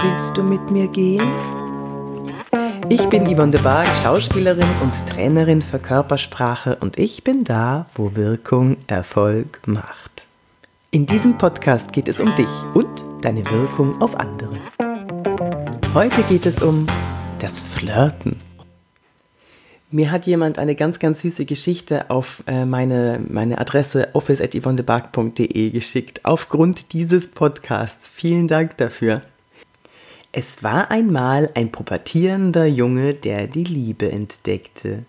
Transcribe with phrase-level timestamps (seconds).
[0.00, 1.22] Willst du mit mir gehen?
[2.88, 8.14] Ich bin Yvonne de Barg, Schauspielerin und Trainerin für Körpersprache und ich bin da, wo
[8.14, 10.26] Wirkung Erfolg macht.
[10.90, 14.58] In diesem Podcast geht es um dich und deine Wirkung auf andere.
[15.94, 16.86] Heute geht es um
[17.38, 18.36] das Flirten.
[19.90, 26.24] Mir hat jemand eine ganz, ganz süße Geschichte auf äh, meine, meine Adresse office.yvonnebark.de geschickt,
[26.24, 28.08] aufgrund dieses Podcasts.
[28.08, 29.20] Vielen Dank dafür.
[30.36, 35.04] Es war einmal ein pubertierender Junge, der die Liebe entdeckte.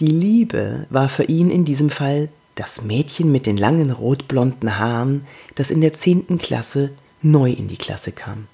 [0.00, 5.24] Die Liebe war für ihn in diesem Fall das Mädchen mit den langen rotblonden Haaren,
[5.54, 6.90] das in der zehnten Klasse
[7.22, 8.48] neu in die Klasse kam.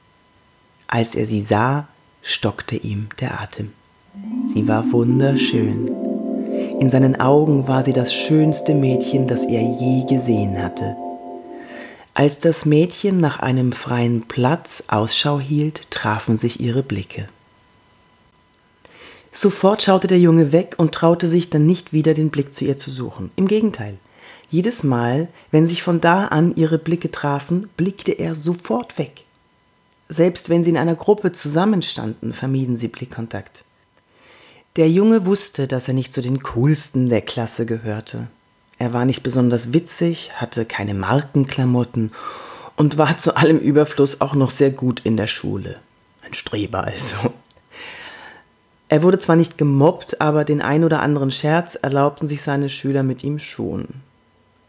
[0.86, 1.88] Als er sie sah,
[2.20, 3.72] stockte ihm der Atem.
[4.44, 5.90] Sie war wunderschön.
[6.78, 10.94] In seinen Augen war sie das schönste Mädchen, das er je gesehen hatte.
[12.14, 17.28] Als das Mädchen nach einem freien Platz Ausschau hielt, trafen sich ihre Blicke.
[19.32, 22.76] Sofort schaute der Junge weg und traute sich dann nicht wieder den Blick zu ihr
[22.76, 23.30] zu suchen.
[23.36, 23.96] Im Gegenteil,
[24.50, 29.24] jedes Mal, wenn sich von da an ihre Blicke trafen, blickte er sofort weg.
[30.08, 33.64] Selbst wenn sie in einer Gruppe zusammenstanden, vermieden sie Blickkontakt.
[34.74, 38.26] Der Junge wusste, dass er nicht zu den coolsten der Klasse gehörte.
[38.80, 42.12] Er war nicht besonders witzig, hatte keine Markenklamotten
[42.76, 45.76] und war zu allem Überfluss auch noch sehr gut in der Schule.
[46.22, 47.16] Ein Streber also.
[48.88, 53.02] Er wurde zwar nicht gemobbt, aber den ein oder anderen Scherz erlaubten sich seine Schüler
[53.02, 53.86] mit ihm schon.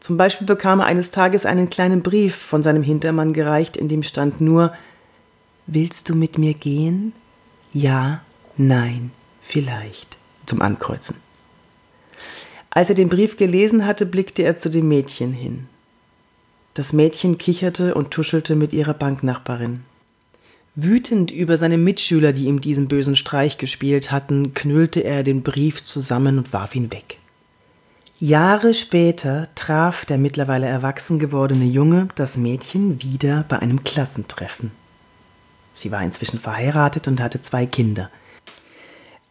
[0.01, 4.03] Zum Beispiel bekam er eines Tages einen kleinen Brief von seinem Hintermann gereicht, in dem
[4.03, 4.73] stand nur
[5.67, 7.13] Willst du mit mir gehen?
[7.71, 8.19] Ja,
[8.57, 9.11] nein.
[9.41, 11.15] Vielleicht zum Ankreuzen.
[12.71, 15.67] Als er den Brief gelesen hatte, blickte er zu dem Mädchen hin.
[16.73, 19.81] Das Mädchen kicherte und tuschelte mit ihrer Banknachbarin.
[20.73, 25.83] Wütend über seine Mitschüler, die ihm diesen bösen Streich gespielt hatten, knüllte er den Brief
[25.83, 27.17] zusammen und warf ihn weg.
[28.19, 34.71] Jahre später traf der mittlerweile erwachsen gewordene Junge das Mädchen wieder bei einem Klassentreffen.
[35.73, 38.09] Sie war inzwischen verheiratet und hatte zwei Kinder.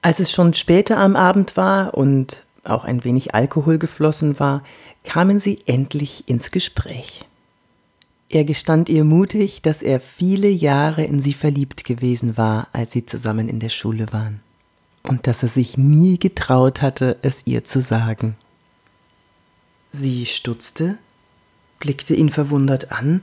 [0.02, 4.62] Als es schon später am Abend war und auch ein wenig Alkohol geflossen war,
[5.04, 7.26] kamen sie endlich ins Gespräch.
[8.28, 13.04] Er gestand ihr mutig, dass er viele Jahre in sie verliebt gewesen war, als sie
[13.04, 14.40] zusammen in der Schule waren,
[15.02, 18.36] und dass er sich nie getraut hatte, es ihr zu sagen.
[19.90, 20.98] Sie stutzte,
[21.80, 23.22] blickte ihn verwundert an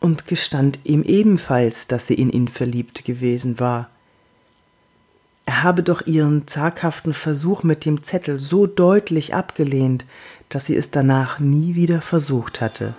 [0.00, 3.90] und gestand ihm ebenfalls, dass sie in ihn verliebt gewesen war,
[5.62, 10.04] habe doch ihren zaghaften Versuch mit dem Zettel so deutlich abgelehnt,
[10.48, 12.94] dass sie es danach nie wieder versucht hatte.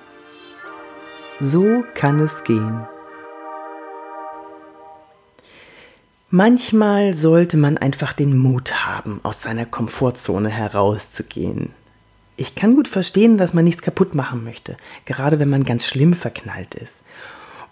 [1.40, 2.88] So kann es gehen.
[6.32, 11.74] Manchmal sollte man einfach den Mut haben, aus seiner Komfortzone herauszugehen.
[12.38, 16.14] Ich kann gut verstehen, dass man nichts kaputt machen möchte, gerade wenn man ganz schlimm
[16.14, 17.02] verknallt ist.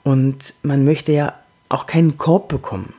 [0.04, 1.34] Und man möchte ja
[1.70, 2.94] auch keinen Korb bekommen.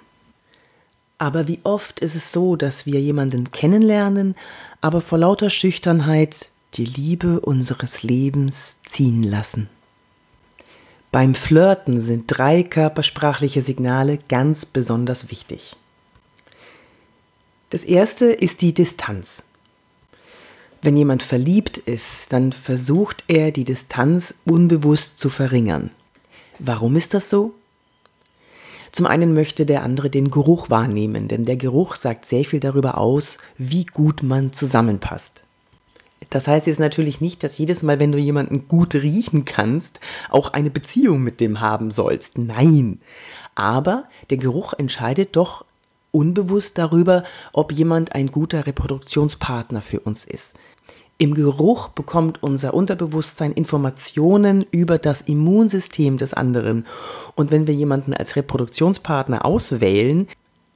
[1.19, 4.37] Aber wie oft ist es so, dass wir jemanden kennenlernen,
[4.81, 9.69] aber vor lauter Schüchternheit die Liebe unseres Lebens ziehen lassen.
[11.11, 15.75] Beim Flirten sind drei körpersprachliche Signale ganz besonders wichtig.
[17.71, 19.45] Das erste ist die Distanz.
[20.83, 25.91] Wenn jemand verliebt ist, dann versucht er die Distanz unbewusst zu verringern.
[26.59, 27.55] Warum ist das so?
[28.93, 32.99] Zum einen möchte der andere den Geruch wahrnehmen, denn der Geruch sagt sehr viel darüber
[32.99, 35.45] aus, wie gut man zusammenpasst.
[36.31, 40.01] Das heißt jetzt natürlich nicht, dass jedes Mal, wenn du jemanden gut riechen kannst,
[40.31, 42.39] auch eine Beziehung mit dem haben sollst.
[42.39, 43.01] Nein.
[43.55, 45.65] Aber der Geruch entscheidet doch
[46.11, 47.23] unbewusst darüber,
[47.53, 50.55] ob jemand ein guter Reproduktionspartner für uns ist.
[51.21, 56.87] Im Geruch bekommt unser Unterbewusstsein Informationen über das Immunsystem des anderen.
[57.35, 60.29] Und wenn wir jemanden als Reproduktionspartner auswählen,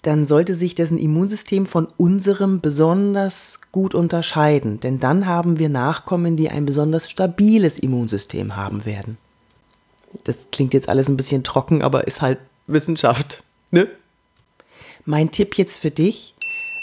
[0.03, 6.37] dann sollte sich dessen Immunsystem von unserem besonders gut unterscheiden, denn dann haben wir Nachkommen,
[6.37, 9.17] die ein besonders stabiles Immunsystem haben werden.
[10.25, 13.87] Das klingt jetzt alles ein bisschen trocken, aber ist halt Wissenschaft, ne?
[15.05, 16.35] Mein Tipp jetzt für dich,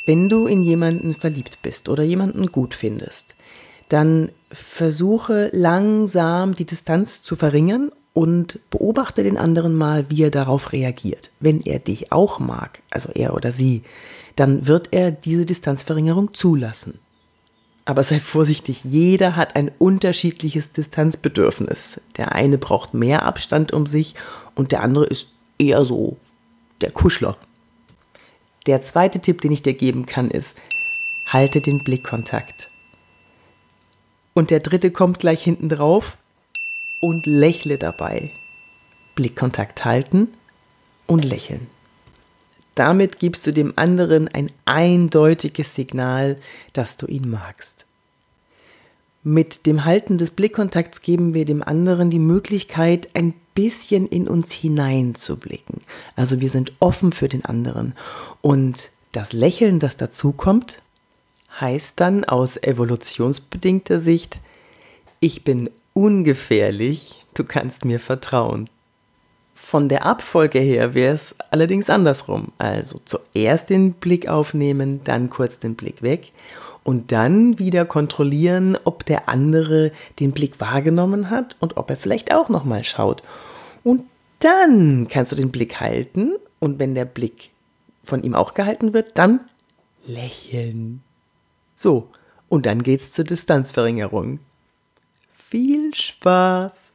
[0.05, 3.35] wenn du in jemanden verliebt bist oder jemanden gut findest,
[3.89, 10.73] dann versuche langsam die Distanz zu verringern und beobachte den anderen mal, wie er darauf
[10.73, 11.31] reagiert.
[11.39, 13.83] Wenn er dich auch mag, also er oder sie,
[14.35, 16.99] dann wird er diese Distanzverringerung zulassen.
[17.85, 21.99] Aber sei vorsichtig, jeder hat ein unterschiedliches Distanzbedürfnis.
[22.17, 24.15] Der eine braucht mehr Abstand um sich
[24.53, 26.17] und der andere ist eher so
[26.81, 27.35] der Kuschler.
[28.69, 30.55] Der zweite Tipp, den ich dir geben kann, ist,
[31.25, 32.69] halte den Blickkontakt.
[34.35, 36.19] Und der dritte kommt gleich hinten drauf
[37.01, 38.31] und lächle dabei.
[39.15, 40.27] Blickkontakt halten
[41.07, 41.65] und lächeln.
[42.75, 46.39] Damit gibst du dem anderen ein eindeutiges Signal,
[46.73, 47.87] dass du ihn magst.
[49.23, 54.53] Mit dem Halten des Blickkontakts geben wir dem anderen die Möglichkeit, ein bisschen in uns
[54.53, 55.81] hineinzublicken.
[56.15, 57.93] Also wir sind offen für den anderen.
[58.41, 60.81] Und das Lächeln, das dazukommt,
[61.59, 64.39] heißt dann aus evolutionsbedingter Sicht,
[65.19, 68.69] ich bin ungefährlich, du kannst mir vertrauen.
[69.69, 72.47] Von der Abfolge her wäre es allerdings andersrum.
[72.57, 76.31] Also zuerst den Blick aufnehmen, dann kurz den Blick weg
[76.83, 82.33] und dann wieder kontrollieren, ob der andere den Blick wahrgenommen hat und ob er vielleicht
[82.33, 83.21] auch nochmal schaut.
[83.83, 84.05] Und
[84.39, 87.51] dann kannst du den Blick halten und wenn der Blick
[88.03, 89.39] von ihm auch gehalten wird, dann
[90.07, 91.03] lächeln.
[91.75, 92.09] So,
[92.47, 94.39] und dann geht's zur Distanzverringerung.
[95.31, 96.88] Viel Spaß!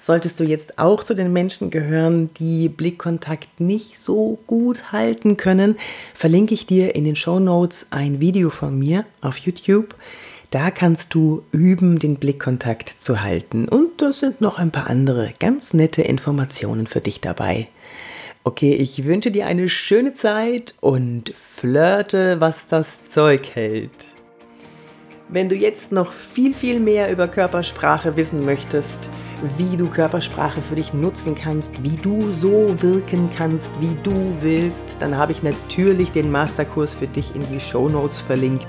[0.00, 5.76] Solltest du jetzt auch zu den Menschen gehören, die Blickkontakt nicht so gut halten können,
[6.14, 9.96] verlinke ich dir in den Show Notes ein Video von mir auf YouTube.
[10.50, 13.66] Da kannst du üben, den Blickkontakt zu halten.
[13.66, 17.66] Und da sind noch ein paar andere ganz nette Informationen für dich dabei.
[18.44, 24.14] Okay, ich wünsche dir eine schöne Zeit und flirte, was das Zeug hält.
[25.28, 29.10] Wenn du jetzt noch viel, viel mehr über Körpersprache wissen möchtest,
[29.56, 34.96] wie du Körpersprache für dich nutzen kannst, wie du so wirken kannst, wie du willst,
[35.00, 38.66] dann habe ich natürlich den Masterkurs für dich in die Show Notes verlinkt.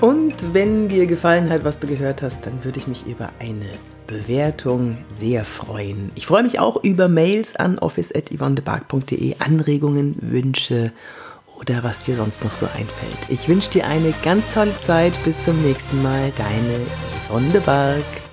[0.00, 3.70] Und wenn dir gefallen hat, was du gehört hast, dann würde ich mich über eine
[4.06, 6.10] Bewertung sehr freuen.
[6.16, 10.92] Ich freue mich auch über Mails an office.yvonnebark.de, Anregungen, Wünsche
[11.56, 13.28] oder was dir sonst noch so einfällt.
[13.28, 15.12] Ich wünsche dir eine ganz tolle Zeit.
[15.24, 16.32] Bis zum nächsten Mal.
[16.36, 16.80] Deine
[17.28, 18.31] Yvonne de Bark.